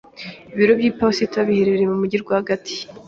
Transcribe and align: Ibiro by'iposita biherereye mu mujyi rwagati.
Ibiro 0.53 0.73
by'iposita 0.79 1.37
biherereye 1.47 1.85
mu 1.91 1.97
mujyi 2.01 2.17
rwagati. 2.23 2.75